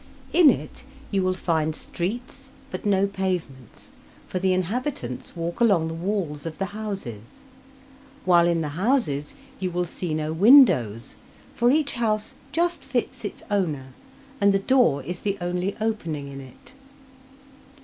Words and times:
In 0.33 0.49
it 0.49 0.83
you 1.11 1.21
will 1.21 1.35
find 1.35 1.75
streets, 1.75 2.49
but 2.71 2.87
no 2.87 3.05
pavements, 3.05 3.91
for 4.27 4.39
the 4.39 4.51
inhabitants 4.51 5.35
walk 5.37 5.59
along 5.59 5.87
the 5.89 5.93
walls 5.93 6.43
of 6.47 6.57
the 6.57 6.73
houses; 6.73 7.27
while 8.25 8.47
in 8.47 8.61
the 8.61 8.69
houses 8.69 9.35
you 9.59 9.69
will 9.69 9.85
see 9.85 10.15
no 10.15 10.33
windows, 10.33 11.17
for 11.53 11.69
each 11.69 11.93
house 11.93 12.33
just 12.51 12.83
fits 12.83 13.23
its 13.23 13.43
owner, 13.51 13.93
and 14.41 14.51
the 14.55 14.57
door 14.57 15.03
is 15.03 15.19
the 15.19 15.37
only 15.39 15.77
opening 15.79 16.29
in 16.31 16.41
it. 16.41 16.73